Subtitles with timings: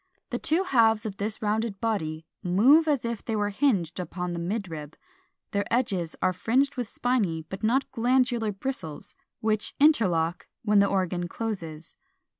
[0.31, 4.39] The two halves of this rounded body move as if they were hinged upon the
[4.39, 4.95] midrib;
[5.51, 11.27] their edges are fringed with spiny but not glandular bristles, which interlock when the organ
[11.27, 11.95] closes.